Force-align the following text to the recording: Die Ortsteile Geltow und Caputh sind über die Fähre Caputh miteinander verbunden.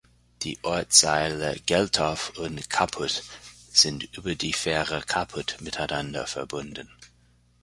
Die 0.41 0.57
Ortsteile 0.63 1.57
Geltow 1.67 2.31
und 2.39 2.71
Caputh 2.71 3.21
sind 3.71 4.11
über 4.17 4.33
die 4.33 4.51
Fähre 4.51 5.03
Caputh 5.03 5.57
miteinander 5.59 6.25
verbunden. 6.25 6.89